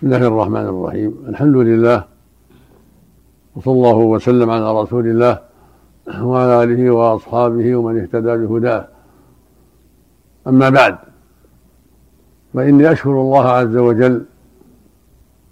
[0.00, 1.12] بسم الله الرحمن الرحيم.
[1.28, 2.04] الحمد لله
[3.56, 5.38] وصلى الله وسلم على رسول الله
[6.22, 8.88] وعلى آله وأصحابه ومن اهتدى بهداه.
[10.48, 10.96] أما بعد
[12.54, 14.24] فإني أشكر الله عز وجل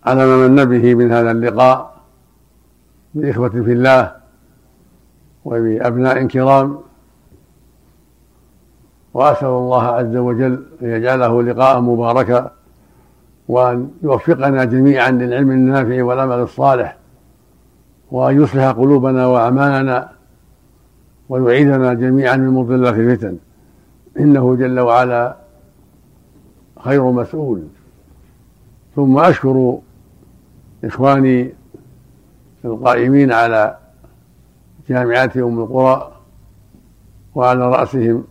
[0.04, 1.96] على ما من به من هذا اللقاء
[3.14, 4.12] بإخوة في الله
[5.44, 6.78] وبأبناء كرام.
[9.14, 12.57] وأسأل الله عز وجل أن يجعله لقاء مباركا
[13.48, 16.96] وأن يوفقنا جميعا للعلم النافع والعمل الصالح
[18.10, 20.12] وأن يصلح قلوبنا وأعمالنا
[21.28, 23.36] ويعيذنا جميعا من مضلات الفتن.
[24.20, 25.36] إنه جل وعلا
[26.78, 27.62] خير مسؤول.
[28.96, 29.78] ثم أشكر
[30.84, 31.52] إخواني
[32.64, 33.76] القائمين على
[34.88, 36.12] جامعات أم القرى
[37.34, 38.24] وعلى رأسهم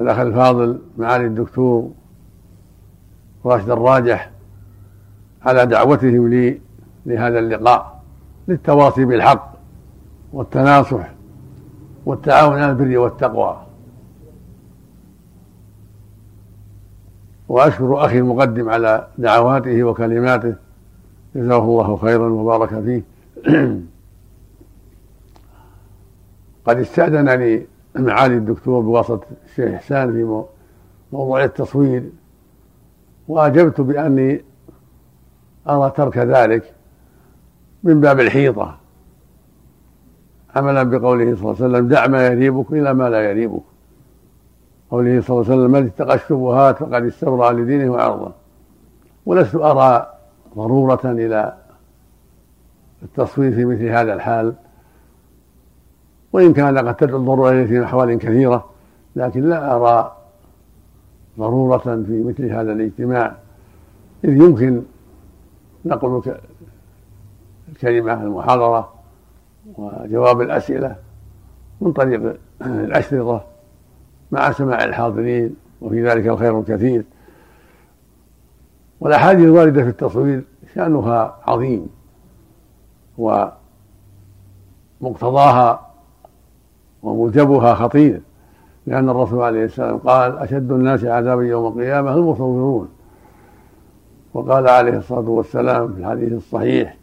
[0.00, 1.90] الأخ الفاضل معالي الدكتور
[3.44, 4.30] راشد الراجح
[5.42, 6.60] على دعوتهم لي
[7.06, 8.02] لهذا اللقاء
[8.48, 9.52] للتواصي بالحق
[10.32, 11.10] والتناصح
[12.06, 13.62] والتعاون على البر والتقوى.
[17.48, 20.54] وأشكر أخي المقدم على دعواته وكلماته.
[21.34, 23.02] جزاه الله خيرا وبارك فيه.
[26.66, 27.66] قد استأذنني
[27.96, 30.44] معالي الدكتور بواسطة الشيخ إحسان في
[31.12, 32.02] موضوع التصوير.
[33.28, 34.44] وأجبت بأني
[35.68, 36.74] أرى ترك ذلك
[37.82, 38.78] من باب الحيطة.
[40.56, 43.62] عملا بقوله صلى الله عليه وسلم دع ما يريبك إلى ما لا يريبك.
[44.90, 48.32] قوله صلى الله عليه وسلم من اتقى الشبهات فقد استبرأ لدينه وعرضه.
[49.26, 50.12] ولست أرى
[50.56, 51.54] ضرورة إلى
[53.02, 54.54] التصوير في مثل هذا الحال.
[56.32, 58.70] وإن كان قد تدعو الضرورة في أحوال كثيرة
[59.16, 60.17] لكن لا أرى
[61.38, 63.36] ضرورة في مثل هذا الاجتماع.
[64.24, 64.82] إذ يمكن
[65.84, 66.22] نقل
[67.68, 68.92] الكلمة المحاضرة
[69.76, 70.96] وجواب الأسئلة
[71.80, 73.44] من طريق الأشرطة
[74.32, 77.04] مع سماع الحاضرين وفي ذلك الخير الكثير.
[79.00, 80.44] والأحاديث الواردة في التصوير
[80.74, 81.86] شأنها عظيم
[85.00, 85.90] ومقتضاها
[87.02, 88.20] وموجبها خطير.
[88.88, 92.88] لأن الرسول عليه السلام قال أشد الناس عذابا يوم القيامة المصورون
[94.34, 96.96] وقال عليه الصلاة والسلام في الحديث الصحيح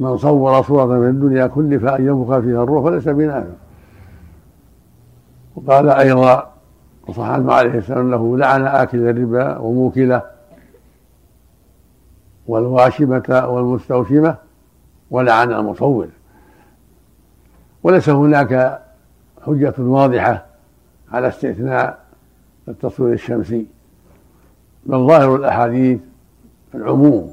[0.00, 3.52] من صور صورة من الدنيا كلف أن ينفخ فيها الروح فليس بنافع.
[5.56, 6.50] وقال أيضا
[7.08, 10.22] وصح عنه عليه السلام أنه لعن آكل الربا وموكله
[12.46, 14.36] والواشمة والمستوشمة
[15.10, 16.08] ولعن المصور.
[17.82, 18.83] وليس هناك
[19.46, 20.46] حجة واضحة
[21.12, 22.04] على استثناء
[22.68, 23.66] التصوير الشمسي.
[24.86, 26.00] بل ظاهر الأحاديث
[26.74, 27.32] العموم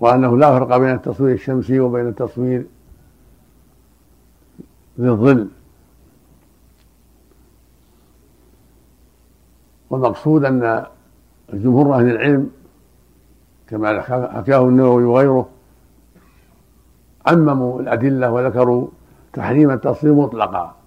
[0.00, 2.66] وأنه لا فرق بين التصوير الشمسي وبين التصوير
[5.00, 5.48] ذي الظل.
[9.90, 10.86] والمقصود أن
[11.52, 12.50] جمهور أهل العلم
[13.68, 15.48] كما حكاه النووي وغيره
[17.26, 18.88] عمموا الأدلة وذكروا
[19.32, 20.79] تحريم التصوير مطلقا.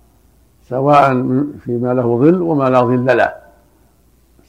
[0.69, 1.13] سواء
[1.59, 3.34] فيما له ظل وما لا ظل له.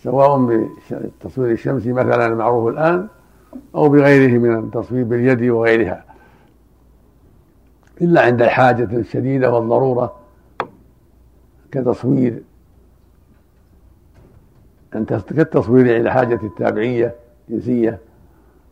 [0.03, 0.47] سواء
[0.91, 3.09] بالتصوير الشمسي مثلا المعروف الآن
[3.75, 6.05] أو بغيره من التصوير باليد وغيرها.
[8.01, 10.15] إلا عند الحاجة الشديدة والضرورة
[11.73, 12.43] كتصوير
[14.93, 17.15] كالتصوير عند حاجة التابعية
[17.49, 17.99] جنسية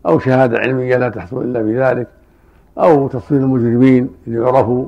[0.06, 2.08] أو شهادة علمية لا تحصل إلا بذلك
[2.78, 4.86] أو تصوير المجرمين ليعرفوا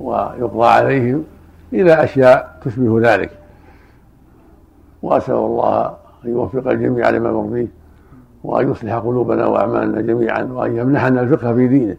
[0.00, 1.24] ويقضى عليهم.
[1.72, 3.30] إلى أشياء تشبه ذلك.
[5.02, 5.86] وأسأل الله
[6.24, 7.68] أن يوفق الجميع لما يرضيه
[8.44, 11.96] وأن يصلح قلوبنا وأعمالنا جميعا وأن يمنحنا الفقه في دينه.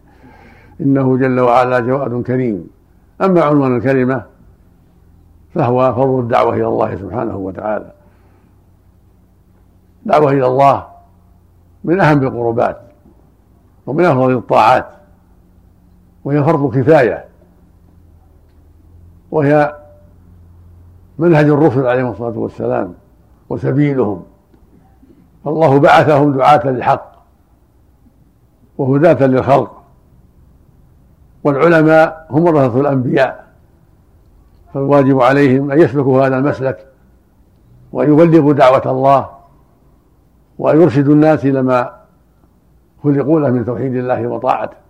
[0.80, 2.70] إنه جل وعلا جواد كريم.
[3.22, 4.22] أما عنوان الكلمة
[5.54, 7.92] فهو فضل الدعوة إلى الله سبحانه وتعالى.
[10.04, 10.86] دعوة إلى الله
[11.84, 12.80] من أهم القربات
[13.86, 14.86] ومن أفضل الطاعات
[16.24, 17.24] وهي فرض كفاية.
[19.32, 19.76] وهي
[21.18, 22.94] منهج الرسل عليهم الصلاة والسلام
[23.48, 24.22] وسبيلهم.
[25.44, 27.12] فالله بعثهم دعاة للحق
[28.78, 29.82] وهداة للخلق.
[31.44, 33.46] والعلماء هم ورثة الأنبياء.
[34.74, 36.86] فالواجب عليهم أن يسلكوا هذا المسلك
[37.92, 39.30] وأن يبلغوا دعوة الله
[40.58, 41.92] وأن يرشدوا الناس إلى ما
[43.02, 44.81] خلقوا له من توحيد الله وطاعته.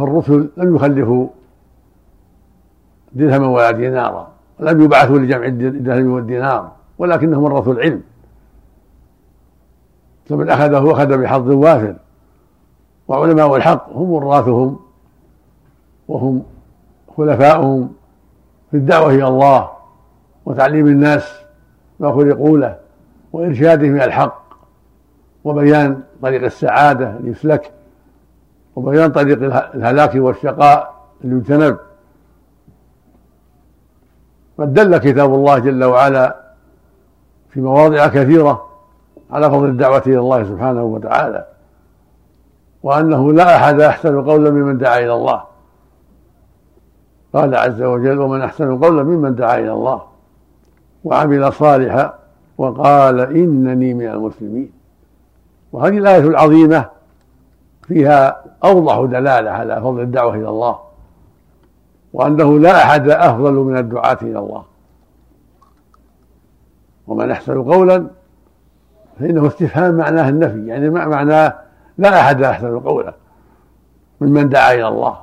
[0.00, 1.28] فالرسل لم يخلفوا
[3.12, 4.28] درهما ولا دينارا
[4.60, 8.02] لم يبعثوا لجمع الدرهم والدينار ولكنهم ورثوا العلم
[10.28, 11.94] فمن أخذه أخذ بحظ وافر
[13.08, 14.78] وعلماء الحق هم وراثهم
[16.08, 16.42] وهم
[17.16, 17.92] خلفاؤهم
[18.70, 19.70] في الدعوة إلى الله
[20.46, 21.32] وتعليم الناس
[22.00, 22.76] ما خلقوا له
[23.32, 24.42] وإرشادهم إلى الحق
[25.44, 27.72] وبيان طريق السعادة ليسلك
[28.80, 29.42] وبيان طريق
[29.74, 30.94] الهلاك والشقاء
[31.24, 31.76] ليجتنب
[34.58, 36.36] قد دل كتاب الله جل وعلا
[37.50, 38.66] في مواضع كثيرة
[39.30, 41.46] على فضل الدعوة إلى الله سبحانه وتعالى
[42.82, 45.42] وأنه لا أحد أحسن قولا ممن دعا إلى الله.
[47.34, 50.02] قال عز وجل ومن أحسن قولا ممن دعا إلى الله
[51.04, 52.14] وعمل صالحا
[52.58, 54.72] وقال إنني من المسلمين
[55.72, 56.84] وهذه الآية العظيمة
[57.88, 60.78] فيها أوضح دلالة على فضل الدعوة إلى الله
[62.12, 64.64] وأنه لا أحد أفضل من الدعاة إلى الله.
[67.06, 68.06] ومن أحسن قولا
[69.20, 71.54] فإنه استفهام معناه النفي يعني معناه
[71.98, 73.14] لا أحد أحسن قولا
[74.20, 75.16] ممن دعا إلى الله.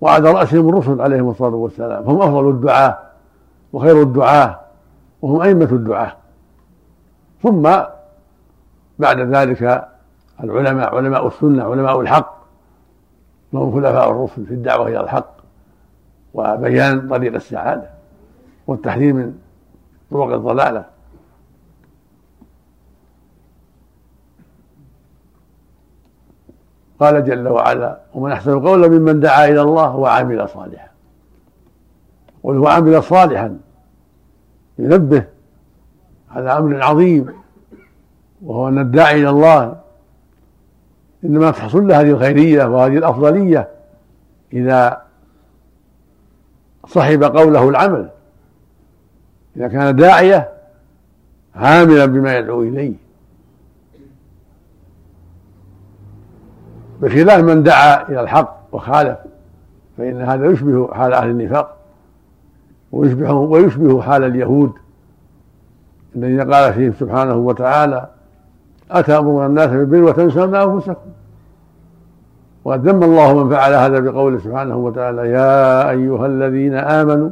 [0.00, 2.04] وعلى رأسهم الرسل عليهم الصلاة والسلام.
[2.04, 2.98] هم أفضل الدعاة
[3.72, 4.60] وخير الدعاة
[5.22, 6.12] وهم أئمة الدعاة.
[7.42, 7.62] ثم
[8.98, 9.88] بعد ذلك
[10.44, 12.39] العلماء علماء السنة علماء الحق
[13.52, 15.34] وهم خلفاء الرسل في الدعوة إلى الحق
[16.34, 17.90] وبيان طريق السعادة
[18.66, 19.38] والتحذير من
[20.10, 20.84] طرق الضلالة.
[27.00, 30.88] قال جل وعلا ومن أحسن قولا ممن دعا إلى الله وعمل صالحا.
[32.42, 33.58] قل هو عمل صالحا
[34.78, 35.24] ينبه
[36.30, 37.34] على أمر عظيم
[38.42, 39.80] وهو أن الداعي إلى الله
[41.24, 43.68] إنما تحصل له هذه الخيرية وهذه الأفضلية
[44.52, 45.02] إذا
[46.86, 48.08] صحب قوله العمل.
[49.56, 50.48] إذا كان داعية
[51.54, 52.94] عاملا بما يدعو إليه.
[57.02, 59.18] بخلاف من دعا إلى الحق وخالف
[59.98, 61.76] فإن هذا يشبه حال أهل النفاق
[62.92, 64.72] ويشبه ويشبه حال اليهود.
[66.16, 68.08] الذين قال فيهم سبحانه وتعالى
[68.90, 71.10] أتأمرون الناس بالبر وتنسون أنفسكم.
[72.64, 77.30] وقد ذم الله من فعل هذا بقوله سبحانه وتعالى يا أيها الذين آمنوا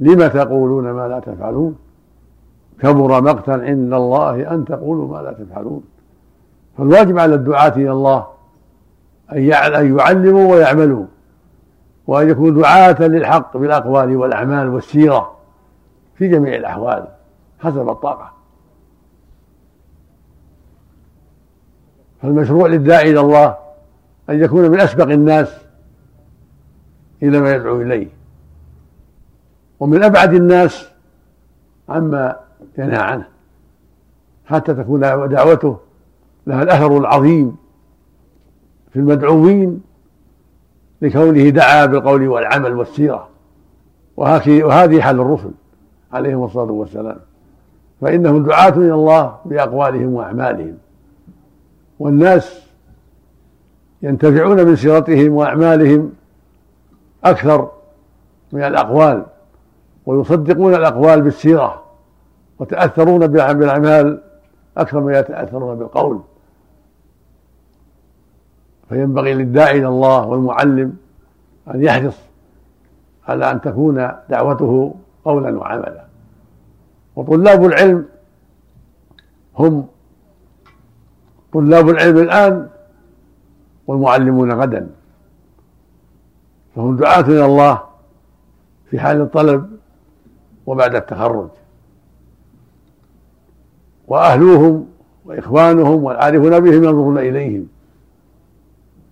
[0.00, 1.76] لم تقولون ما لا تفعلون؟
[2.80, 5.82] كبر مقتا عند الله أن تقولوا ما لا تفعلون.
[6.78, 8.26] فالواجب على الدعاة إلى الله
[9.32, 11.04] أن يعلموا ويعملوا
[12.06, 15.32] وأن يكونوا دعاة للحق بالأقوال والأعمال والسيرة
[16.14, 17.04] في جميع الأحوال
[17.60, 18.35] حسب الطاقة.
[22.22, 23.56] فالمشروع للداعي إلى الله
[24.30, 25.48] أن يكون من أسبق الناس
[27.22, 28.08] إلى ما يدعو إليه.
[29.80, 30.88] ومن أبعد الناس
[31.88, 32.36] عما
[32.78, 33.26] ينهى عنه.
[34.46, 35.78] حتى تكون دعوته
[36.46, 37.56] لها الأثر العظيم
[38.92, 39.82] في المدعوين
[41.02, 43.28] لكونه دعا بالقول والعمل والسيرة.
[44.16, 45.50] وهذه حال الرسل
[46.12, 47.18] عليهم الصلاة والسلام.
[48.00, 50.78] فإنهم دعاة إلى الله بأقوالهم وأعمالهم.
[51.98, 52.66] والناس
[54.02, 56.12] ينتفعون من سيرتهم وأعمالهم
[57.24, 57.70] أكثر
[58.52, 59.26] من الأقوال
[60.06, 61.82] ويصدقون الأقوال بالسيرة
[62.58, 64.22] وتأثرون بالأعمال
[64.76, 66.20] أكثر ما يتأثرون بالقول.
[68.88, 70.96] فينبغي للداعي إلى الله والمعلم
[71.74, 72.16] أن يحرص
[73.28, 74.94] على أن تكون دعوته
[75.24, 76.04] قولا وعملا.
[77.16, 78.06] وطلاب العلم
[79.58, 79.86] هم
[81.60, 82.68] طلاب العلم الآن
[83.86, 84.88] والمعلمون غدا.
[86.76, 87.82] فهم دعاة إلى الله
[88.90, 89.70] في حال الطلب
[90.66, 91.48] وبعد التخرج.
[94.08, 94.86] وأهلوهم
[95.24, 97.68] وإخوانهم والعارفون بهم ينظرون إليهم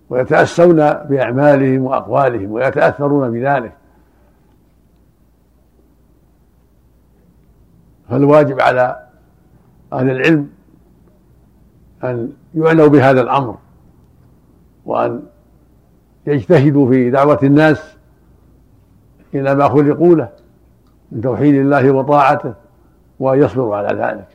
[0.09, 3.73] ويتأسون بأعمالهم وأقوالهم ويتأثرون بذلك.
[8.09, 9.07] فالواجب على
[9.93, 10.49] أهل العلم
[12.03, 13.57] أن يعنوا بهذا الأمر
[14.85, 15.23] وأن
[16.27, 17.95] يجتهدوا في دعوة الناس
[19.33, 20.29] إلى ما خلقوا له
[21.11, 22.53] من توحيد الله وطاعته
[23.19, 24.27] وأن يصبروا على ذلك.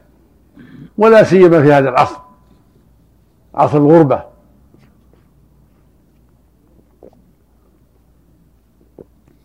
[0.99, 2.21] ولا سيما في هذا العصر
[3.55, 4.23] عصر الغربة.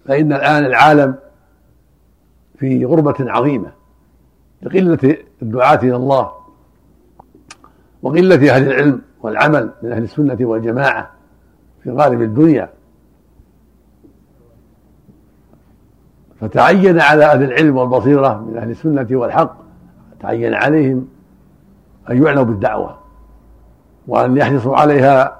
[0.05, 1.15] فإن الآن العالم
[2.57, 3.71] في غربة عظيمة
[4.61, 6.44] لقلة الدعاة إلى الله.
[8.05, 11.09] وقلة أهل العلم والعمل من أهل السنة والجماعة
[11.83, 12.69] في غالب الدنيا.
[16.39, 19.57] فتعين على أهل العلم والبصيرة من أهل السنة والحق
[20.19, 21.07] تعين عليهم
[22.09, 22.97] أن يعنوا بالدعوة
[24.07, 25.39] وأن يحرصوا عليها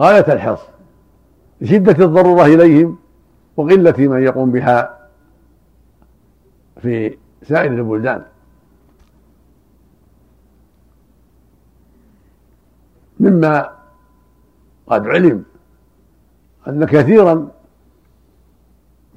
[0.00, 0.60] غاية الحرص
[1.60, 2.98] لشدة الضرورة إليهم
[3.56, 4.98] وقلة من يقوم بها
[6.82, 8.22] في سائر البلدان.
[13.20, 13.70] مما
[14.86, 15.44] قد علم
[16.68, 17.48] أن كثيرا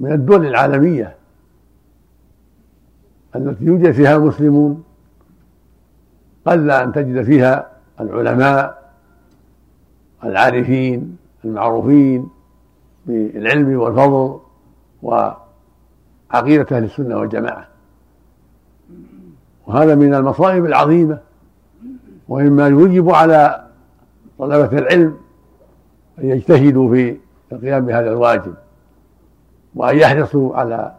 [0.00, 1.16] من الدول العالمية
[3.36, 4.84] التي يوجد فيها المسلمون
[6.46, 8.92] قل أن تجد فيها العلماء
[10.24, 12.28] العارفين المعروفين
[13.06, 14.40] بالعلم والفضل
[15.02, 17.68] وعقيدة أهل السنة والجماعة.
[19.66, 21.18] وهذا من المصائب العظيمة
[22.28, 23.67] ومما يوجب على
[24.38, 25.16] طلبة العلم
[26.18, 27.16] أن يجتهدوا في
[27.52, 28.54] القيام بهذا الواجب
[29.74, 30.94] وأن يحرصوا على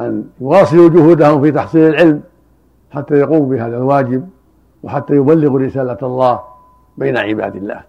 [0.00, 2.22] أن يواصلوا جهودهم في تحصيل العلم
[2.90, 4.28] حتى يقوموا بهذا الواجب
[4.82, 6.40] وحتى يبلغوا رسالة الله
[6.98, 7.82] بين عباد الله.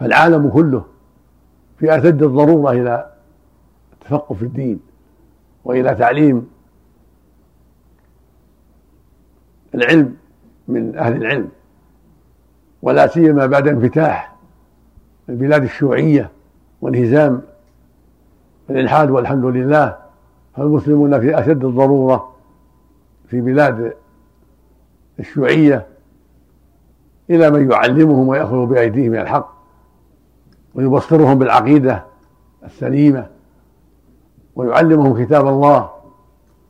[0.00, 0.84] فالعالم كله
[1.78, 3.12] في أشد الضرورة إلى
[3.92, 4.80] التفقه في الدين
[5.64, 6.48] وإلى تعليم
[9.74, 10.16] العلم
[10.72, 11.48] من أهل العلم
[12.82, 14.32] ولا سيما بعد انفتاح
[15.28, 16.30] البلاد الشيوعية
[16.80, 17.42] وانهزام
[18.70, 19.96] الإلحاد والحمد لله
[20.56, 22.32] فالمسلمون في أشد الضرورة
[23.28, 23.94] في بلاد
[25.20, 25.86] الشيوعية
[27.30, 29.52] إلى من يعلمهم ويأخذ بأيديهم الحق
[30.74, 32.04] ويبصرهم بالعقيدة
[32.64, 33.26] السليمة
[34.56, 35.90] ويعلمهم كتاب الله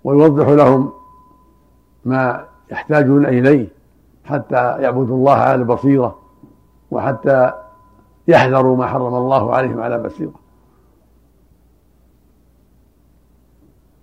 [0.05, 0.93] ويوضح لهم
[2.05, 3.69] ما يحتاجون إليه.
[4.25, 6.19] حتى يعبدوا الله على بصيرة
[6.91, 7.53] وحتى
[8.29, 10.35] يحذروا ما حرم الله عليهم على بصيرة.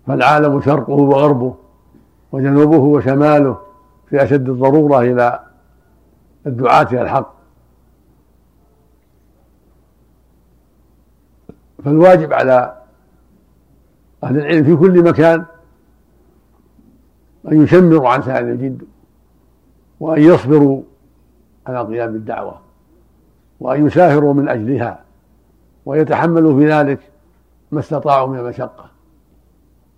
[0.08, 1.56] فالعالم شرقه وغربه
[2.32, 3.58] وجنوبه وشماله
[4.10, 5.40] في أشد الضرورة إلى
[6.46, 7.34] الدعاة إلى الحق.
[11.86, 12.76] فالواجب على
[14.24, 15.46] أهل العلم في كل مكان
[17.52, 18.82] أن يشمروا عن سائر الجد
[20.00, 20.82] وأن يصبروا
[21.68, 22.60] على قيام الدعوة
[23.60, 25.00] وأن يسافروا من أجلها
[25.86, 27.00] ويتحملوا في ذلك
[27.72, 28.86] ما استطاعوا من المشقة.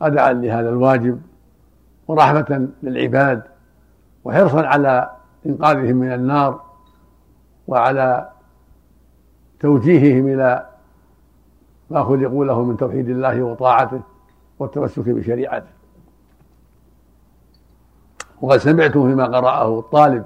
[0.02, 1.22] أداء لهذا الواجب
[2.08, 3.44] ورحمة للعباد
[4.24, 5.10] وحرصا على
[5.46, 6.62] إنقاذهم من النار
[7.68, 8.30] وعلى
[9.60, 10.66] توجيههم إلى
[11.90, 14.02] ما خلقوا له من توحيد الله وطاعته
[14.60, 15.81] والتمسك بشريعته.
[18.42, 20.26] وقد سمعتم فيما قرأه الطالب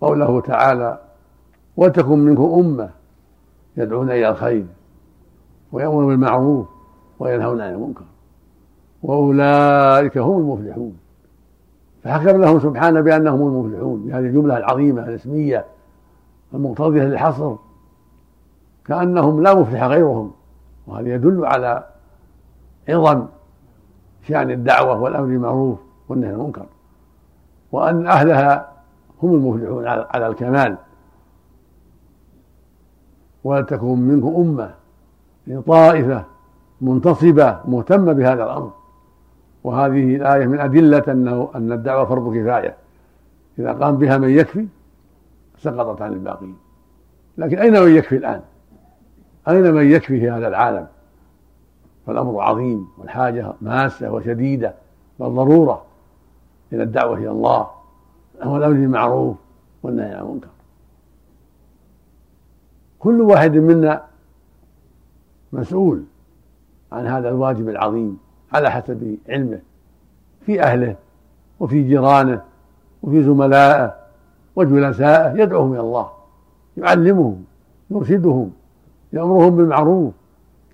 [0.00, 0.98] قوله تعالى
[1.76, 2.90] وتكن منكم أمة
[3.76, 4.66] يدعون إلى الخير
[5.72, 6.66] ويأمرون بالمعروف
[7.18, 8.04] وينهون عن المنكر
[9.02, 10.96] وأولئك هم المفلحون
[12.04, 15.64] فحكم لهم سبحانه بأنهم المفلحون بهذه الجملة العظيمة الاسمية
[16.54, 17.56] المقتضية للحصر
[18.86, 20.32] كأنهم لا مفلح غيرهم
[20.86, 21.84] وهذا يدل على
[22.88, 23.26] عظم
[24.28, 26.66] شأن الدعوة والأمر بالمعروف والنهي عن المنكر.
[27.72, 28.72] وأن أهلها
[29.22, 30.76] هم المفلحون على الكمال.
[33.44, 34.74] ولتكن منكم أمة
[35.66, 36.24] طائفة
[36.80, 38.70] منتصبة مهتمة بهذا الأمر.
[39.64, 42.76] وهذه الآية من أدلة أنه أن الدعوة فرض كفاية.
[43.58, 44.66] إذا قام بها من يكفي
[45.58, 46.56] سقطت عن الباقين.
[47.38, 48.40] لكن أين من يكفي الآن؟
[49.48, 50.86] أين من يكفي في هذا العالم؟
[52.06, 54.74] فالأمر عظيم والحاجة ماسة وشديدة
[55.20, 55.82] بل ضرورة
[56.72, 57.70] إلى الدعوة إلى الله
[58.44, 59.36] والأمر بالمعروف
[59.82, 60.48] والنهي عن المنكر.
[62.98, 64.02] كل واحد منا
[65.52, 66.02] مسؤول
[66.92, 68.18] عن هذا الواجب العظيم
[68.52, 69.58] على حسب علمه
[70.46, 70.96] في أهله
[71.60, 72.42] وفي جيرانه
[73.02, 73.94] وفي زملائه
[74.56, 76.10] وجلسائه يدعوهم إلى الله
[76.76, 77.44] يعلمهم
[77.90, 78.50] يرشدهم
[79.12, 80.14] يأمرهم بالمعروف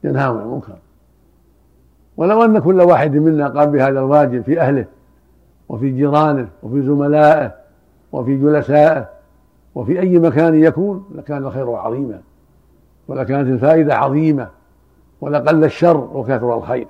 [0.05, 0.77] ينهاهم عن المنكر.
[2.17, 4.87] ولو أن كل واحد منا قام بهذا الواجب في أهله
[5.73, 7.55] وفي جيرانه وفي زملائه
[8.13, 9.09] وفي جلسائه
[9.75, 12.21] وفي أي مكان يكون لكان الخير عظيما
[13.09, 14.49] ولكانت الفائدة عظيمة
[15.21, 16.87] ولقل الشر وكثر الخير.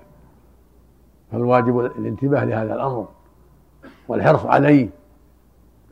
[1.33, 3.09] فالواجب الانتباه لهذا الأمر
[4.09, 4.89] والحرص عليه.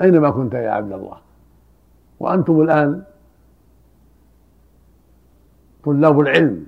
[0.02, 1.16] أينما كنت يا عبد الله؟
[2.20, 3.02] وأنتم الآن
[5.84, 6.66] طلاب العلم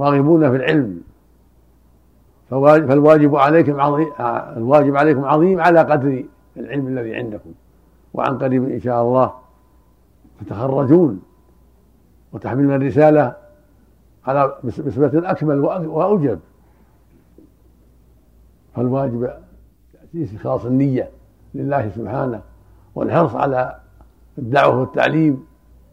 [0.00, 1.00] راغبون في العلم
[2.50, 4.12] فالواجب عليكم عظيم
[4.56, 6.24] الواجب عليكم عظيم على قدر
[6.56, 7.50] العلم الذي عندكم.
[8.14, 9.32] وعن قريب إن شاء الله
[10.40, 11.22] تتخرجون
[12.32, 13.36] وتحملون الرسالة
[14.26, 16.40] على بصفة أكمل وأوجب.
[18.74, 19.30] فالواجب
[19.92, 21.10] تأسيس إخلاص النية
[21.54, 22.40] لله سبحانه
[22.94, 23.76] والحرص على
[24.38, 25.46] الدعوة والتعليم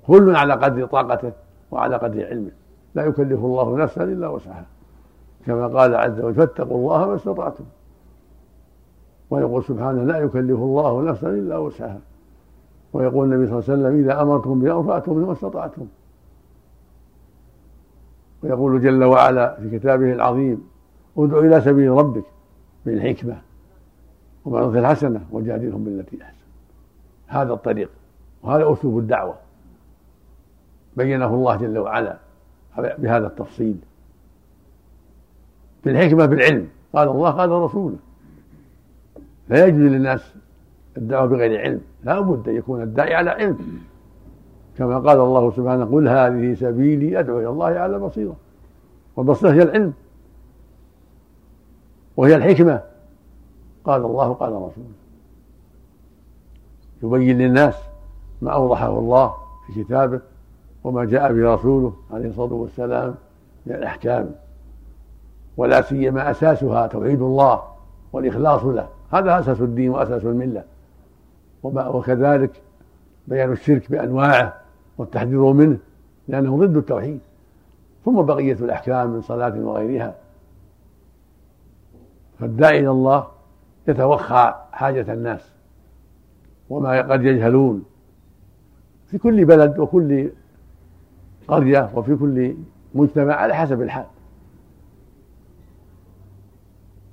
[0.07, 1.31] كل على قدر طاقته
[1.71, 2.51] وعلى قدر علمه.
[2.95, 4.65] لا يكلف الله نفسا إلا وسعها.
[5.45, 7.63] كما قال عز وجل فاتقوا الله ما استطعتم.
[9.29, 11.99] ويقول سبحانه لا يكلف الله نفسا إلا وسعها.
[12.93, 15.85] ويقول النبي صلى الله عليه وسلم إذا أمرتم بأمر فأتوا منه ما استطعتم.
[18.43, 20.67] ويقول جل وعلا في كتابه العظيم
[21.17, 22.23] ادع إلى سبيل ربك
[22.85, 23.41] بالحكمة
[24.45, 26.45] وموعظة الحسنة وجادلهم بالتي أحسن.
[27.27, 27.89] هذا الطريق
[28.43, 29.35] وهذا أسلوب الدعوة.
[30.97, 32.17] بينه الله جل وعلا
[32.77, 33.77] بهذا التفصيل.
[35.85, 36.67] بالحكمة بالعلم.
[36.95, 37.95] قال الله قال رسوله.
[39.49, 40.33] لا يجوز للناس
[40.97, 41.81] الدعوة بغير علم.
[42.03, 43.57] لا بد أن يكون الداعي على علم.
[44.77, 48.35] كما قال الله سبحانه قل هذه سبيلي أدعو إلى الله على بصيرة.
[49.15, 49.93] والبصيرة هي العلم.
[52.17, 52.81] وهي الحكمة.
[53.83, 54.91] قال الله قال رسوله.
[57.03, 57.75] يبين للناس
[58.41, 59.33] ما أوضحه الله
[59.67, 60.21] في كتابه
[60.83, 63.15] وما جاء به رسوله عليه الصلاة والسلام
[63.65, 64.35] من الأحكام.
[65.57, 67.61] ولا سيما أساسها توحيد الله
[68.13, 68.87] والإخلاص له.
[69.11, 70.63] هذا أساس الدين وأساس الملة.
[71.63, 72.61] وكذلك
[73.27, 74.53] بيان الشرك بأنواعه
[74.97, 75.77] والتحذير منه
[76.27, 77.19] لأنه ضد التوحيد.
[78.05, 80.15] ثم بقية الأحكام من صلاة وغيرها.
[82.39, 83.27] فالداعي إلى الله
[83.87, 85.51] يتوخى حاجة الناس
[86.69, 87.83] وما قد يجهلون.
[89.07, 90.29] في كل بلد وكل
[91.47, 92.55] قرية وفي كل
[92.95, 94.05] مجتمع على حسب الحال.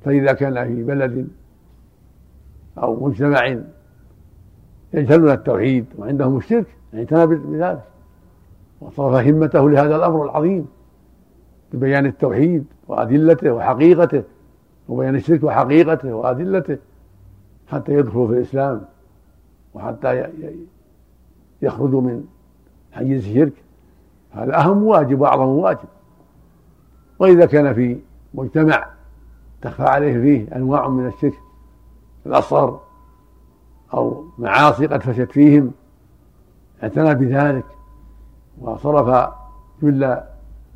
[0.05, 1.28] فإذا كان في بلد
[2.78, 3.57] أو مجتمع
[4.93, 7.83] يجهلون التوحيد وعندهم الشرك اعتنى بذلك.
[8.81, 10.67] وصرف همته لهذا الأمر العظيم
[11.73, 14.23] ببيان التوحيد وأدلته وحقيقته
[14.88, 16.79] وبيان الشرك وحقيقته وأدلته
[17.66, 18.83] حتى يدخلوا في الإسلام
[19.75, 20.29] وحتى
[21.62, 22.25] يخرجوا من
[22.92, 23.53] حيز الشرك.
[24.31, 25.88] هذا أهم واجب وأعظم واجب.
[27.18, 27.99] وإذا كان في
[28.35, 28.87] مجتمع
[29.62, 31.35] تخفى عليه فيه أنواع من الشرك
[32.27, 32.81] الأصغر
[33.94, 35.71] أو معاصي قد فشت فيهم
[36.83, 37.64] اعتنى بذلك
[38.61, 39.31] وصرف
[39.81, 40.16] كل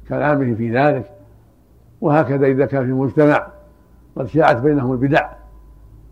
[0.08, 1.10] كلامه في ذلك
[2.00, 3.46] وهكذا إذا كان في مجتمع
[4.16, 5.30] قد شاعت بينهم البدع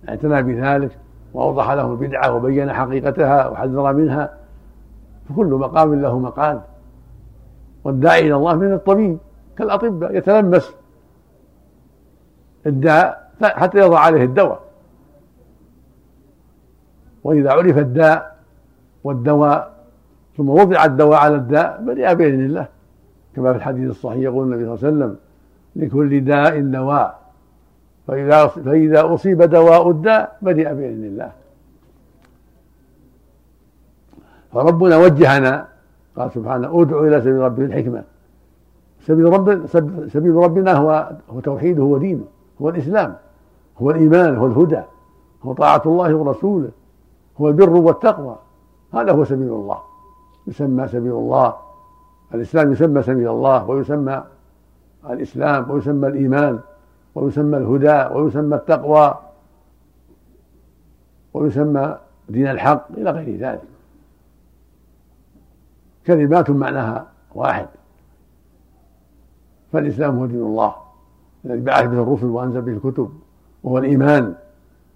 [0.09, 0.99] اعتنى بذلك
[1.35, 4.35] وأوضح لهم البدعة وبين حقيقتها وحذر منها
[5.29, 6.61] فكل مقام له مقال
[7.85, 9.19] والداعي إلى الله من الطبيب
[9.59, 10.75] كالأطباء يتلمس
[12.67, 14.61] الداء حتى يضع عليه الدواء.
[17.25, 18.37] وإذا عرف الداء
[19.05, 19.73] والدواء
[20.37, 22.67] ثم وضع الدواء على الداء بدأ بإذن الله.
[23.37, 25.17] كما في الحديث الصحيح يقول النبي صلى الله عليه وسلم
[25.77, 27.21] لكل داء دواء.
[28.07, 31.33] فإذا فإذا أصيب دواء الداء بدأ بإذن الله.
[34.53, 35.67] فربنا وجهنا
[36.17, 38.03] قال سبحانه ادعو إلى سبيل ربك بالحكمة
[39.07, 39.67] سبيل رب
[40.09, 42.25] سبيل ربنا هو هو توحيده هو دينه
[42.61, 43.17] هو الإسلام
[43.83, 44.83] هو الإيمان هو الهدى
[45.43, 46.71] هو طاعة الله ورسوله
[47.41, 48.37] هو البر والتقوى.
[48.95, 49.79] هذا هو سبيل الله.
[50.47, 51.57] يسمى سبيل الله.
[52.35, 54.25] الإسلام يسمى سبيل الله ويسمى
[55.11, 56.61] الإسلام ويسمى الإيمان
[57.15, 59.15] ويسمى الهدى ويسمى التقوى
[61.35, 63.69] ويسمى دين الحق إلى غير ذلك.
[66.07, 67.69] كلمات معناها واحد.
[69.73, 70.75] فالإسلام هو دين الله.
[71.45, 73.11] الذي بعث به الرسل وأنزل به الكتب
[73.65, 74.35] وهو الإيمان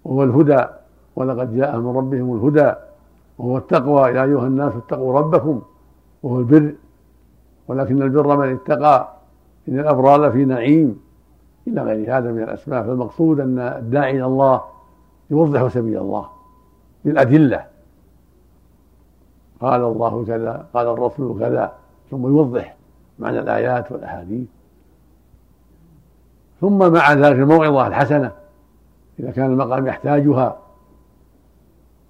[0.05, 0.65] وهو الهدى
[1.15, 2.73] ولقد جاء من ربهم الهدى
[3.37, 4.01] وهو التقوى.
[4.01, 5.61] يا أيها الناس اتقوا ربكم
[6.23, 6.73] وهو البر.
[7.67, 9.13] ولكن البر من اتقى
[9.69, 10.99] إن الأبرار لفي نعيم.
[11.67, 14.61] إلى غير هذا من الأسماء فالمقصود أن الداعي إلى الله
[15.29, 16.29] يوضح سبيل الله
[17.05, 17.65] بالأدلة
[19.59, 21.73] قال الله كذا قال الرسول كذا
[22.11, 22.75] ثم يوضح
[23.19, 24.47] معنى الآيات والأحاديث.
[26.61, 28.31] ثم مع ذلك الموعظة الحسنة
[29.19, 30.57] إذا كان المقام يحتاجها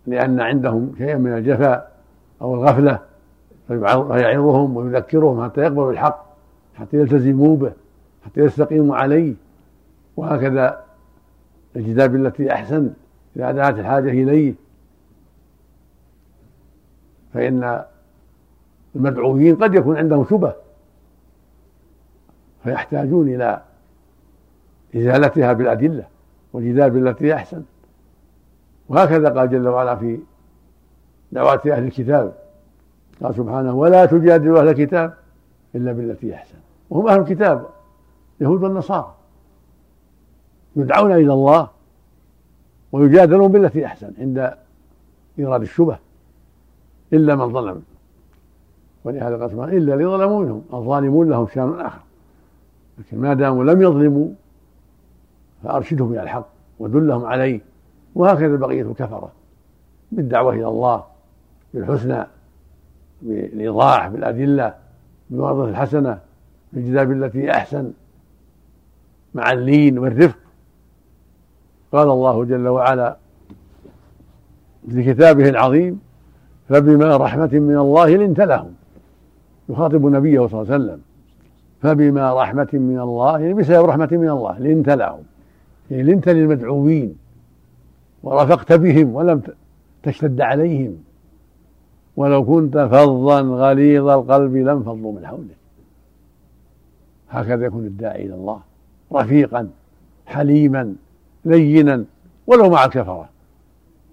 [0.08, 1.92] لأن عندهم شيئا من الجفاء
[2.42, 3.00] أو الغفلة
[3.68, 6.26] فيعظهم ويذكرهم حتى يقبلوا الحق
[6.76, 7.72] حتى يلتزموا به
[8.26, 9.34] حتى يستقيموا عليه.
[10.18, 10.84] وهكذا
[11.76, 12.94] الجدال بالتي أحسن
[13.36, 14.54] إذا دعت الحاجة إليه.
[17.34, 17.84] فإن
[18.96, 20.54] المدعوين قد يكون عندهم شبه
[22.64, 23.62] فيحتاجون إلى
[24.96, 26.08] إزالتها بالأدلة
[26.54, 27.64] والجدال بالتي أحسن.
[28.90, 30.20] وهكذا قال جل وعلا في
[31.32, 32.34] دعوات أهل الكتاب.
[33.24, 35.14] قال سبحانه ولا تجادلوا أهل الكتاب
[35.76, 36.58] إلا بالتي أحسن.
[36.90, 37.66] وهم أهل الكتاب
[38.42, 39.16] يهود والنصارى.
[40.76, 41.70] يدعون إلى الله
[42.92, 44.54] ويجادلون بالتي أحسن عند
[45.40, 45.98] إيراد الشبه
[47.14, 47.84] إلا من ظلم.
[49.04, 52.02] ولهذا قال سبحانه إلا اللي ظلموا منهم الظالمون لهم شأن آخر.
[52.98, 54.30] لكن ما داموا لم يظلموا
[55.66, 56.48] فأرشدهم إلى الحق
[56.80, 57.60] ودلهم عليه
[58.16, 59.32] وهكذا بقية الكفرة
[60.12, 61.04] بالدعوة إلى الله
[61.74, 62.24] بالحسنى
[63.22, 64.74] بالإيضاح بالأدلة
[65.30, 66.20] بالموعظة الحسنة
[66.74, 67.92] بالجذاب التي أحسن
[69.34, 70.38] مع اللين والرفق.
[71.92, 73.18] قال الله جل وعلا
[74.90, 76.02] في كتابه العظيم
[76.70, 78.74] فبما رحمة من الله لنت لهم.
[79.70, 81.02] يخاطب نبيه صلى الله عليه وسلم
[81.82, 85.24] فبما رحمة من الله يعني بسبب رحمة من الله لنت لهم.
[85.92, 87.18] يعني لنت للمدعوين
[88.24, 89.42] ورفقت بهم ولم
[90.04, 90.98] تشتد عليهم.
[92.16, 95.58] ولو كنت فظا غليظ القلب لانفضوا من حولك.
[97.30, 98.60] هكذا يكون الداعي إلى الله
[99.14, 99.70] رفيقا
[100.26, 100.96] حليما
[101.46, 102.06] لينا
[102.48, 103.30] ولو مع الكفره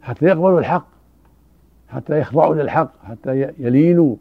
[0.02, 0.86] حتى يقبلوا الحق
[1.88, 4.16] حتى يخضعوا للحق حتى يلينوا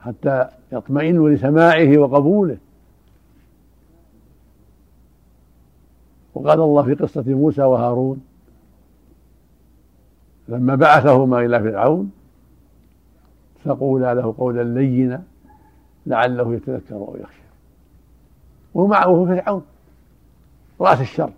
[0.00, 2.56] حتى يطمئنوا لسماعه وقبوله.
[6.36, 8.24] وقال الله في قصة موسى وهارون
[10.48, 12.12] لما بعثهما إلى فرعون
[13.64, 15.22] فقولا له قولا لينا
[16.06, 17.42] لعله يتذكر أو يخشى.
[18.74, 19.62] ومعه فرعون
[20.80, 21.30] رأس الشر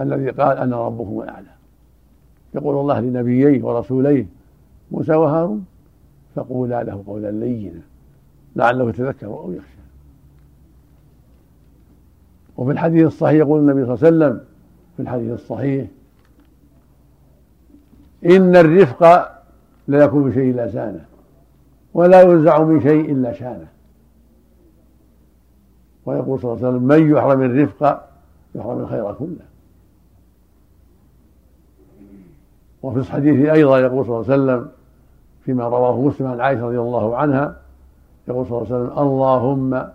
[0.00, 1.50] الذي قال أنا ربكم الأعلى.
[2.54, 4.26] يقول الله لنبييه ورسوليه
[4.90, 5.66] موسى وهارون
[6.34, 7.80] فقولا له قولا لينا
[8.56, 9.75] لعله يتذكر أو يخشى.
[12.56, 14.46] وفي الحديث الصحيح يقول النبي صلى الله عليه وسلم
[14.96, 15.86] في الحديث الصحيح
[18.26, 19.02] إن الرفق
[19.88, 21.04] لا يكون بشيء إلا زانه
[21.94, 23.66] ولا ينزع من شيء إلا شانه.
[26.06, 28.08] ويقول صلى الله عليه وسلم من يحرم الرفق
[28.54, 29.46] يحرم الخير كله.
[32.82, 34.68] وفي الحديث أيضا يقول صلى الله عليه وسلم
[35.44, 37.56] فيما رواه مسلم عن عائشة رضي الله عنها
[38.28, 39.88] يقول صلى الله عليه وسلم اللهم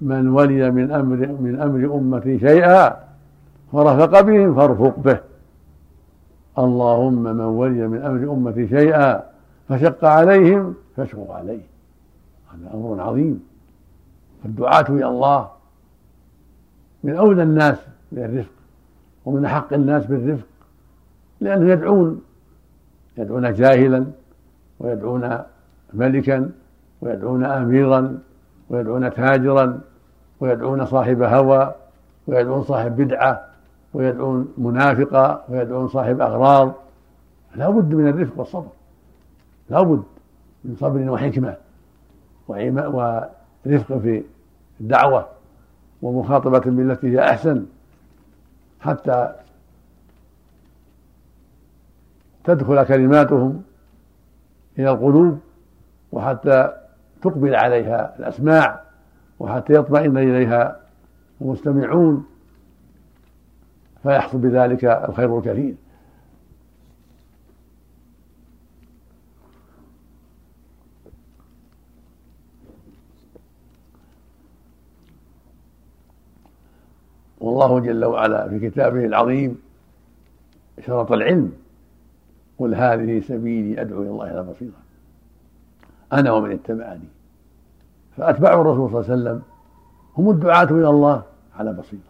[0.00, 2.96] من ولي من أمر من أمر أمتي شيئا
[3.72, 5.18] فرفق بهم فارفق به.
[6.58, 9.22] اللهم من ولي من أمر أمتي شيئا
[9.68, 11.62] فشق عليهم فاشقق عليه.
[12.52, 13.48] هذا أمر عظيم.
[14.42, 15.48] فالدعاة إلى الله
[17.04, 17.78] من أولى الناس
[18.12, 18.50] بالرفق
[19.24, 20.46] ومن أحق الناس بالرفق
[21.40, 22.22] لأنهم يدعون
[23.18, 24.04] يدعون جاهلا
[24.80, 25.38] ويدعون
[25.94, 26.50] ملكا
[27.00, 28.18] ويدعون أميرا
[28.70, 29.80] ويدعون تاجرا
[30.40, 31.74] ويدعون صاحب هوى
[32.26, 33.44] ويدعون صاحب بدعة
[33.94, 36.72] ويدعون منافقا ويدعون صاحب أغراض.
[37.54, 38.68] لا بد من الرفق والصبر.
[39.70, 40.02] لا بد
[40.64, 41.56] من صبر وحكمة
[42.48, 44.22] ورفق في
[44.80, 45.26] الدعوة
[46.02, 47.66] ومخاطبة بالتي هي أحسن
[48.80, 49.34] حتى
[52.44, 53.62] تدخل كلماتهم
[54.78, 55.38] إلى القلوب
[56.12, 56.72] وحتى
[57.22, 58.80] تقبل عليها الأسماع
[59.38, 60.80] وحتى يطمئن إليها
[61.40, 62.26] المستمعون
[64.02, 65.74] فيحصل بذلك الخير الكثير.
[77.40, 79.58] والله جل وعلا في كتابه العظيم
[80.86, 81.52] شرط العلم
[82.58, 84.87] قل هذه سبيلي أدعو إلى الله على بصيره
[86.12, 87.08] أنا ومن اتبعني.
[88.16, 89.42] فاتباع الرسول صلى الله عليه وسلم
[90.18, 91.22] هم الدعاة إلى الله
[91.56, 92.00] على بصيرة.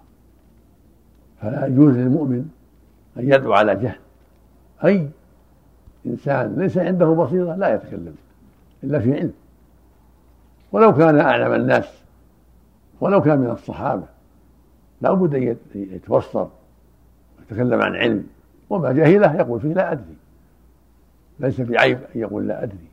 [1.41, 2.49] فلا يجوز للمؤمن
[3.17, 3.99] أن يدعو على جهل.
[4.85, 5.09] أي
[6.07, 8.15] إنسان ليس عنده بصيرة لا يتكلم
[8.85, 9.33] إلا في علم.
[10.73, 11.89] ولو كان أعلم الناس
[13.01, 14.07] ولو كان من الصحابة
[15.01, 16.47] لا بد أن يتبصر
[17.39, 18.27] ويتكلم عن علم.
[18.71, 20.17] وما جهله يقول فيه لا أدري.
[21.41, 22.89] ليس بعيب أن يقول لا أدري.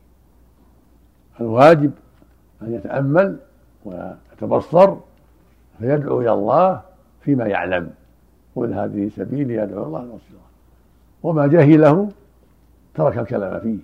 [1.40, 1.90] الواجب
[2.62, 3.36] أن يتأمل
[3.84, 4.96] ويتبصر
[5.78, 6.80] فيدعو إلى الله
[7.20, 7.90] فيما يعلم.
[8.56, 10.46] قل هذه سبيلي يدعو الله البصيرة
[11.22, 12.08] وما جهله
[12.94, 13.78] ترك الكلام فيه.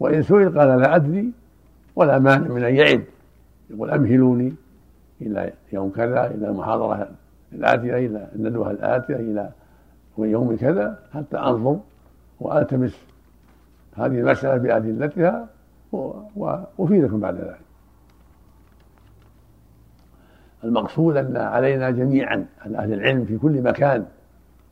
[0.00, 1.32] وإن سئل قال لا أدري
[1.96, 3.04] ولا مانع من أن يعد.
[3.70, 4.54] يقول أمهلوني
[5.20, 7.08] إلى يوم كذا إلى المحاضرة
[7.52, 9.50] الآتية إلى الندوة الآتية إلى
[10.18, 11.78] يوم كذا حتى أنظر
[12.40, 12.98] وألتمس
[13.96, 15.48] هذه المسألة بأدلتها
[16.36, 17.60] وأفيدكم بعد ذلك.
[20.64, 24.04] المقصود أن علينا جميعا على أهل العلم في كل مكان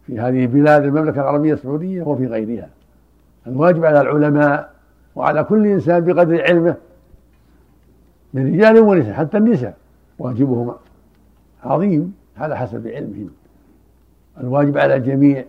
[0.07, 2.69] في هذه البلاد المملكة العربية السعودية وفي غيرها.
[3.47, 4.75] الواجب على العلماء
[5.17, 6.77] وعلى كل إنسان بقدر علمه
[8.35, 9.77] من رجال ونساء حتى النساء
[10.19, 10.75] واجبهم
[11.65, 13.31] عظيم على حسب علمهم.
[14.41, 15.45] الواجب على الجميع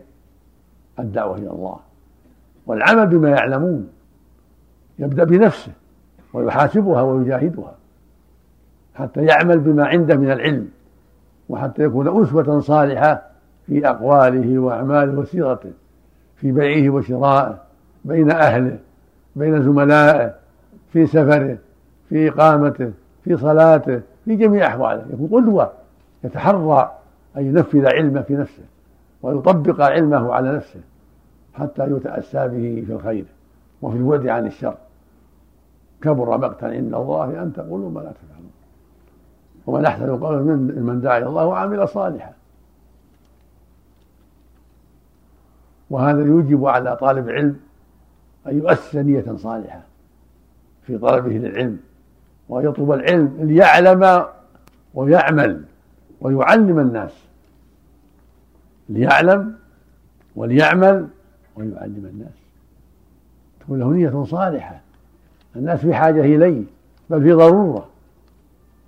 [0.99, 1.79] الدعوة إلى الله.
[2.65, 3.89] والعمل بما يعلمون.
[5.01, 5.71] يبدأ بنفسه
[6.33, 7.75] ويحاسبها ويجاهدها
[8.95, 10.67] حتى يعمل بما عنده من العلم
[11.49, 13.21] وحتى يكون أسوة صالحة
[13.67, 15.71] في أقواله وأعماله وسيرته
[16.35, 17.57] في بيعه وشرائه
[18.05, 18.77] بين أهله
[19.35, 20.33] بين زملائه
[20.93, 21.57] في سفره
[22.09, 22.91] في إقامته
[23.23, 25.05] في صلاته في جميع أحواله.
[25.13, 25.71] يكون قدوة
[26.23, 26.91] يتحرى
[27.37, 28.63] أن ينفذ علمه في نفسه
[29.21, 30.79] ويطبق علمه على نفسه
[31.53, 33.25] حتى يتأسى به في الخير
[33.81, 34.75] وفي البعد عن الشر.
[36.01, 38.51] كبر مقتا عند الله أن تقولوا ما لا تفعلون.
[39.67, 42.33] ومن أحسن قولا من من دعا إلى الله وعمل صالحا.
[45.89, 47.59] وهذا يوجب على طالب علم
[48.47, 49.81] أن يؤسس نية صالحة
[50.83, 51.79] في طلبه للعلم
[52.49, 54.25] وأن يطلب العلم ليعلم
[54.93, 55.63] ويعمل
[56.21, 57.11] ويعلم الناس.
[58.89, 59.55] ليعلم
[60.35, 61.07] وليعمل
[61.55, 62.37] ويعلم الناس.
[63.59, 64.81] تكون له نية صالحة.
[65.55, 66.63] الناس في حاجة إليه
[67.09, 67.87] بل في ضرورة.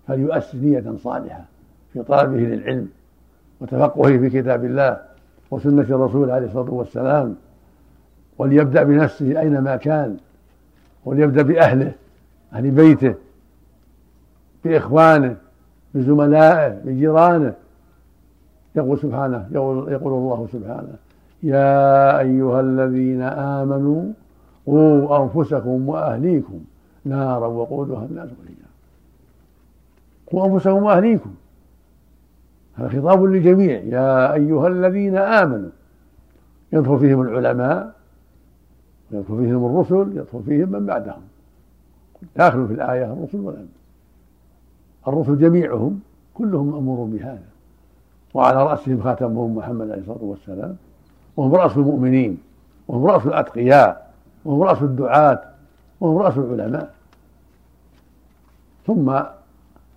[0.08, 1.46] فليؤسس نية صالحة
[1.94, 2.90] في طلبه للعلم
[3.62, 4.98] وتفقهه في كتاب الله
[5.52, 7.36] وسنة الرسول عليه الصلاة والسلام
[8.38, 10.18] وليبدأ بنفسه أينما كان
[11.06, 11.92] وليبدأ بأهله
[12.54, 13.16] أهل بيته
[14.64, 15.36] بإخوانه
[15.94, 17.54] بزملائه بجيرانه؟
[18.76, 20.96] يقول سبحانه يقول, الله سبحانه
[21.44, 24.04] يا أيها الذين آمنوا
[24.66, 26.60] قوا أنفسكم وأهليكم
[27.06, 28.74] نارا وقودها الناس والحجارة.
[30.32, 31.34] قوا أنفسكم وأهليكم.
[32.76, 33.80] هذا خطاب للجميع.
[33.80, 35.70] يا أيها الذين آمنوا
[36.74, 37.94] يدخل فيهم العلماء
[39.12, 41.22] يدخل فيهم الرسل يدخل فيهم من بعدهم.
[42.36, 43.84] داخل في الآية الرسل والأنبياء
[45.08, 46.00] الرسل جميعهم
[46.34, 47.44] كلهم مأمور بهذا.
[48.34, 50.76] وعلى رأسهم خاتمهم محمد عليه الصلاة والسلام.
[51.38, 52.38] وهم رأس المؤمنين.
[52.88, 54.03] وهم رأس الأتقياء.
[54.46, 55.42] وهم رأس الدعاة
[56.02, 56.94] وهم رأس العلماء.
[58.88, 59.06] ثم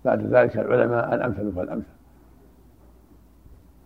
[0.05, 1.97] بعد ذلك العلماء الأمثل فالأمثل.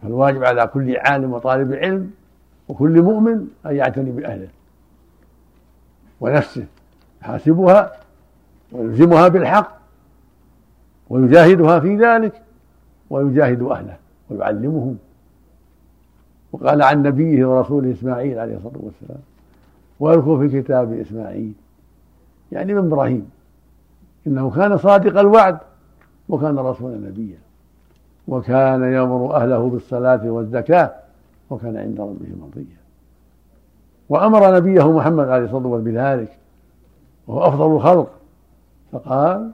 [0.02, 2.12] فالواجب على كل عالم وطالب علم
[2.69, 4.47] وكل مؤمن أن يعتني بأهله
[6.21, 6.65] ونفسه
[7.21, 7.91] يحاسبها
[8.71, 9.78] ويلزمها بالحق
[11.10, 12.41] ويجاهدها في ذلك
[13.10, 13.97] ويجاهد أهله
[14.30, 14.97] ويعلمهم.
[16.52, 19.21] وقال عن نبيه ورسوله إسماعيل عليه الصلاة والسلام
[20.02, 21.54] واذكر في كتاب إسماعيل.
[22.52, 23.30] يعني من إبراهيم.
[24.28, 25.58] إنه كان صادق الوعد
[26.30, 27.38] وكان رسولا نبيا.
[28.28, 30.94] وكان يأمر أهله بالصلاة والزكاة
[31.50, 32.82] وكان عند ربه مرضيا
[34.10, 36.38] وأمر نبيه محمد عليه الصلاة والسلام بذلك.
[37.28, 38.12] وهو أفضل الخلق.
[38.92, 39.52] فقال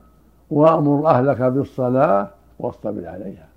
[0.49, 2.27] وأمر أهلك بالصلاة
[2.59, 3.47] واصطبر عليها.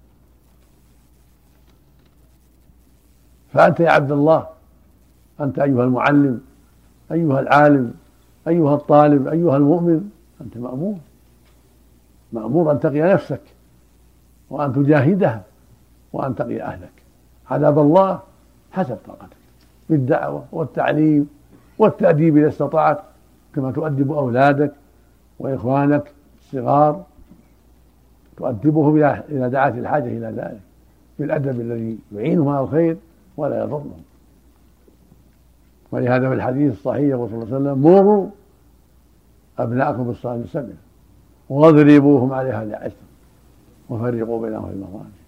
[3.53, 4.47] فأنت يا عبد الله
[5.41, 6.50] أنت أيها المعلم
[7.13, 7.95] أيها العالم
[8.49, 10.97] أيها الطالب أيها المؤمن أنت مأمور.
[12.33, 13.41] مأمور أن تقي نفسك
[14.51, 15.43] وأن تجاهدها
[16.13, 16.93] وأن تقي أهلك.
[17.51, 18.21] عذاب الله
[18.73, 19.37] حسب طاقتك.
[19.91, 21.29] بالدعوة والتعليم
[21.79, 23.01] والتأديب إذا استطعت
[23.55, 24.73] كما تؤدب أولادك
[25.39, 27.05] وإخوانك الصغار.
[28.37, 28.97] تؤدبهم
[29.29, 30.61] إذا دعت الحاجة إلى ذلك
[31.19, 32.97] بالأدب الذي يعينهم على الخير
[33.37, 34.03] ولا يضرهم.
[35.93, 38.29] ولهذا في الحديث الصحيح يقول صلى الله عليه وسلم مروا
[39.59, 40.73] أبناءكم بالصلاة سبع
[41.49, 42.97] واضربوهم عليها لعشر
[43.89, 45.21] وفرقوا بينهم في المضاجع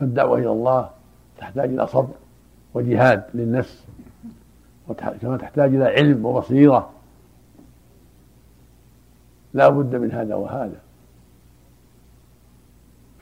[0.00, 0.90] فالدعوة إلى الله
[1.38, 2.14] تحتاج إلى صبر
[2.74, 3.84] وجهاد للنفس
[5.22, 6.90] كما تحتاج إلى علم وبصيرة.
[9.54, 10.80] لا بد من هذا وهذا.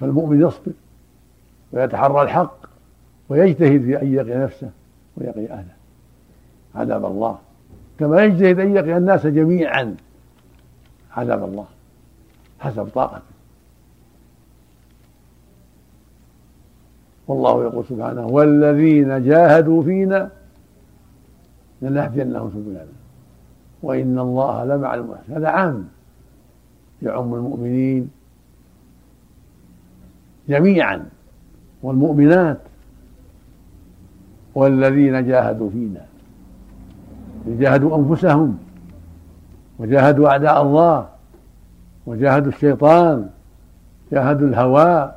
[0.00, 0.72] فالمؤمن يصبر
[1.72, 2.56] ويتحرى الحق
[3.28, 4.70] ويجتهد في أن يقي نفسه
[5.16, 5.74] ويقي أهله.
[6.74, 7.38] عذاب الله.
[7.98, 9.96] كما يجتهد أن يقي الناس جميعا.
[11.16, 11.66] عذاب الله.
[12.60, 13.34] حسب طاقته.
[17.28, 20.30] والله يقول سبحانه والذين جاهدوا فينا
[21.82, 22.86] لنهدينهم سبلنا.
[23.82, 25.38] وإن الله لمع المحسنين.
[25.38, 25.88] هذا عام
[27.02, 28.10] يعم المؤمنين
[30.48, 31.08] جميعا.
[31.82, 32.58] والمؤمنات
[34.54, 36.00] والذين جاهدوا فينا.
[37.46, 38.58] جاهدوا أنفسهم
[39.78, 41.08] وجاهدوا أعداء الله
[42.06, 43.28] وجاهدوا الشيطان
[44.12, 45.12] جاهدوا الهوى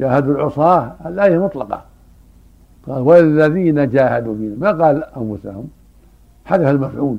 [0.00, 1.82] جاهدوا العصاة الايه مطلقة.
[2.86, 4.56] قال والذين جاهدوا فينا.
[4.58, 5.68] ما قال أنفسهم؟
[6.44, 7.18] حذف المفعول.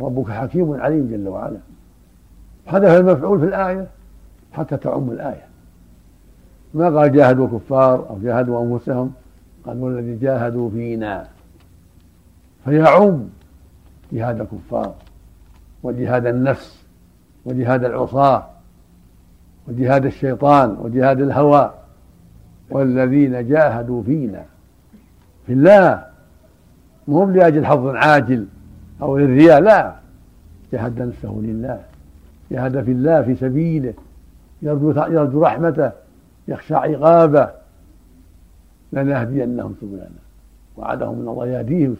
[0.00, 1.58] ربك حكيم عليم جل وعلا.
[2.66, 3.86] حذف المفعول في الآية
[4.52, 5.46] حتى تعم الآية.
[6.74, 9.12] ما قال جاهدوا كفار أو جاهدوا أنفسهم؟
[9.66, 11.26] قال والذي جاهدوا فينا.
[12.64, 13.28] فيعم
[14.12, 14.94] جهاد الكفار
[15.82, 16.84] وجهاد النفس
[17.44, 18.46] وجهاد العصاة
[19.68, 21.74] وجهاد الشيطان وجهاد الهوى
[22.70, 24.44] والذين جاهدوا فينا.
[25.46, 26.04] في الله
[27.08, 28.46] مو لأجل حظ عاجل
[29.02, 29.94] أو للرياء لا.
[30.72, 31.80] جاهد نفسه لله.
[32.50, 33.94] جاهد في الله في سبيله.
[34.62, 35.90] يرجو يرجو رحمته
[36.48, 37.65] يخشى عقابه.
[38.98, 40.08] لنهدينهم سبلنا.
[40.76, 41.96] وعدهم من الله يهديهم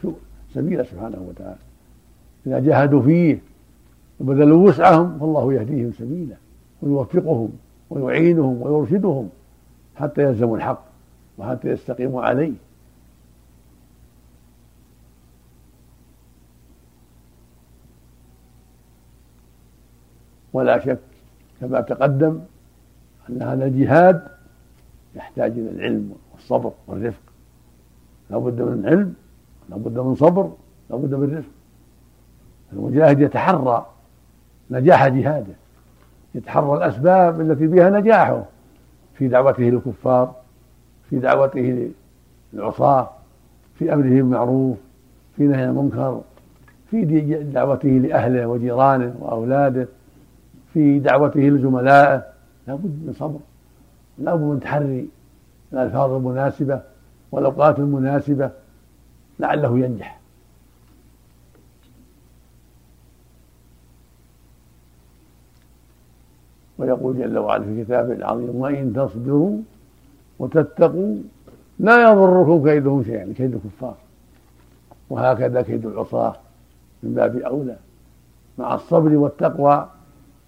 [0.55, 1.59] سبيله سبحانه وتعالى.
[2.47, 3.39] إذا جاهدوا فيه
[4.21, 6.37] وبذلوا وسعهم فالله يهديهم سبيلا.
[6.83, 7.53] ويوفقهم
[7.91, 9.29] ويعينهم ويرشدهم
[9.97, 10.85] حتى يلزموا الحق
[11.39, 12.53] وحتى يستقيموا عليه.
[20.53, 20.99] ولا شك
[21.61, 22.41] كما تقدم
[23.31, 24.36] أن هذا الجهاد
[25.17, 27.23] يحتاج إلى العلم والصبر والرفق.
[28.31, 29.15] لا بد من علم
[29.69, 30.53] لا بد من صبر
[30.91, 31.51] لا بد من رفق.
[32.73, 33.87] المجاهد يتحرى
[34.71, 35.55] نجاح جهاده
[36.35, 38.45] يتحرى الأسباب التي بها نجاحه
[39.15, 40.35] في دعوته للكفار
[41.11, 41.91] في دعوته
[42.53, 43.11] للعصاة
[43.75, 44.77] في أمره بالمعروف
[45.37, 46.21] في نهي المنكر
[46.91, 47.05] في
[47.43, 49.89] دعوته لأهله وجيرانه وأولاده
[50.73, 52.23] في دعوته لزملائه.
[52.67, 53.39] لابد من صبر.
[54.19, 55.09] لابد من تحري
[55.73, 56.81] الألفاظ المناسبة
[57.33, 58.51] والأوقات المناسبة
[59.39, 60.21] لعله ينجح.
[66.79, 69.59] ويقول جل وعلا في كتابه العظيم وإن تصبروا
[70.39, 71.17] وتتقوا
[71.79, 73.97] لا يضركم كيدهم شيئا كيد الكفار.
[75.11, 76.37] وهكذا كيد العصاة
[77.03, 77.77] من باب أولى.
[78.59, 79.89] مع الصبر والتقوى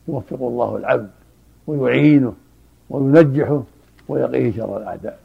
[0.08, 1.10] يوفق الله العبد
[1.66, 2.34] ويعينه.
[2.90, 3.62] وينجحه
[4.08, 5.18] ويقيه شر الأعداء.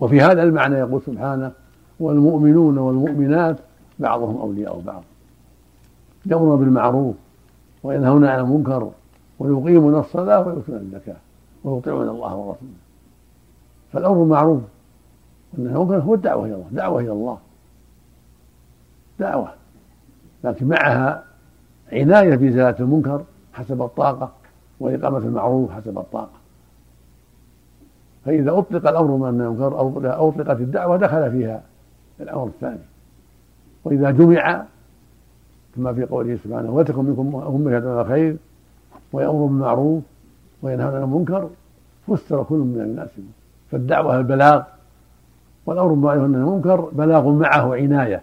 [0.00, 1.52] وفي هذا المعنى يقول سبحانه
[2.00, 3.56] والمؤمنون والمؤمنات
[3.98, 5.02] بعضهم أولياء بعض.
[6.26, 7.16] يأمرون بالمعروف
[7.82, 8.90] وينهون عن المنكر
[9.38, 11.16] ويقيمون الصلاة ويؤتون الزكاة
[11.64, 12.70] ويطيعون الله ورسوله.
[13.92, 14.62] فالأمر معروف
[15.52, 17.38] والنهي هو الدعوة إلى الله دعوة إلى الله.
[19.18, 19.52] دعوة.
[20.44, 21.24] لكن معها
[21.92, 24.32] عناية بإزالة المنكر حسب الطاقة
[24.80, 26.40] وإقامة المعروف حسب الطاقة.
[28.24, 31.62] فإذا أطلق الأمر من المنكر أو أطلقت الدعوة دخل فيها
[32.20, 32.80] الأمر الثاني.
[33.84, 34.64] وإذا جمع
[35.76, 38.36] كما في قوله سبحانه ولتكن منكم أمة يدعون الخير
[39.12, 40.02] ويأمر بالمعروف
[40.62, 41.50] وينهون عن المنكر
[42.06, 43.08] فسر كل من الناس
[43.70, 44.62] فالدعوة البلاغ
[45.66, 48.22] والأمر بالمعروف عن المنكر بلاغ معه عناية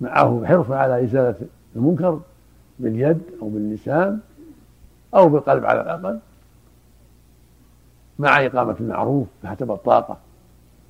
[0.00, 1.34] معه حرص على إزالة
[1.76, 2.20] المنكر
[2.78, 4.18] باليد أو باللسان
[5.14, 6.18] أو بالقلب على الأقل.
[8.18, 10.16] مع إقامة المعروف حسب الطاقة.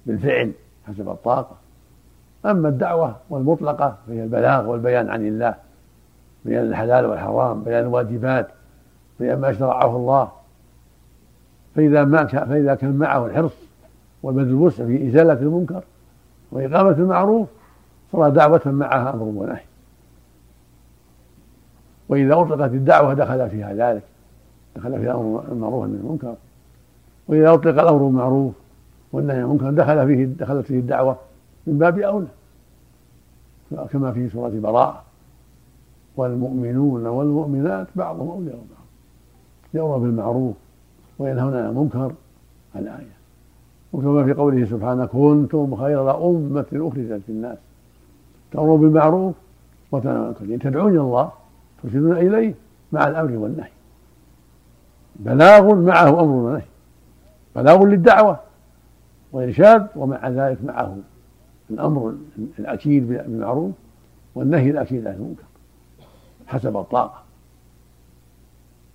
[0.07, 0.53] بالفعل
[0.89, 1.57] حسب الطاقة.
[2.47, 5.55] أما الدعوة والمطلقة فهي البلاغ والبيان عن الله.
[6.45, 8.49] بيان الحلال والحرام بيان الواجبات.
[9.21, 10.31] بيان ما شرعه الله.
[11.77, 13.53] فإذا ما فإذا كان معه الحرص
[14.23, 15.83] والبذل الوسع في إزالة المنكر
[16.53, 17.49] وإقامة المعروف
[18.13, 19.61] صار دعوة معها أمر ونهي
[22.09, 24.03] وإذا أطلقت الدعوة دخل فيها ذلك.
[24.77, 26.35] دخل فيها أمر المعروف من المنكر.
[27.29, 28.55] وإذا أطلق الأمر بالمعروف
[29.13, 31.17] والنهي عن المنكر دخل فيه دخلت فيه الدعوة
[31.67, 32.27] من باب أولى.
[33.91, 35.03] كما في سورة براءة.
[36.17, 38.87] والمؤمنون والمؤمنات بعضهم أولياء بعض.
[39.75, 40.55] يأمر بالمعروف
[41.19, 42.13] وينهون عن المنكر
[42.77, 43.19] الآية.
[43.93, 47.59] وكما في قوله سبحانه كنتم خير أمة أخرجت للناس.
[48.53, 49.35] تأمرون بالمعروف
[49.93, 50.71] وتنهون عن المنكر.
[50.71, 51.31] تدعون إلى الله
[51.83, 52.55] ترشدون إليه
[52.93, 53.71] مع الأمر والنهي.
[55.17, 56.63] بلاغ معه أمر ونهي
[57.57, 58.41] بلاغ للدعوة
[59.33, 60.97] وإرشاد ومع ذلك معه
[61.71, 62.15] الأمر
[62.59, 63.73] الأكيد بالمعروف
[64.35, 65.43] والنهي الأكيد عن المنكر
[66.47, 67.23] حسب الطاقة.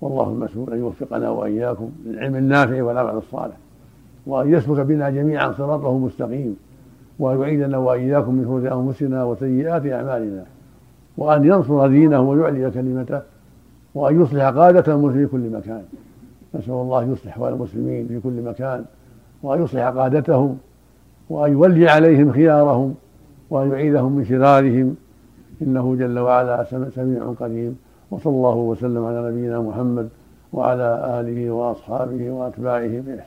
[0.01, 3.55] والله المسؤول أن يوفقنا وإياكم للعلم النافع والعمل الصالح
[4.25, 6.57] وأن يسلك بنا جميعا صراطه المستقيم
[7.19, 10.45] وأن يعيدنا وإياكم من شرور أنفسنا وسيئات أعمالنا.
[11.17, 13.21] وأن ينصر دينه ويعلي كلمته
[13.95, 15.83] وأن يصلح قادة المسلمين في كل مكان.
[16.55, 18.85] نسأل الله أن يصلح أحوال المسلمين في كل مكان
[19.43, 20.57] وأن يصلح قادتهم
[21.29, 22.95] وأن يولي عليهم خيارهم
[23.49, 24.95] وأن يعيذهم من شرارهم.
[25.61, 26.63] إنه جل وعلا
[26.95, 27.75] سميع قريب.
[28.11, 30.09] وصلى الله وسلم على نبينا محمد
[30.53, 33.25] وعلى آله وأصحابه وأتباعه بإحسان.